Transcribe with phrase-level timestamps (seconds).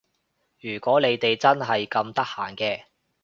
[0.61, 2.85] 如果你哋真係咁得閒嘅